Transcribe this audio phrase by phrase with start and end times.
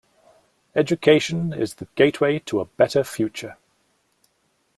[0.73, 3.55] Education is the gateway to a better future.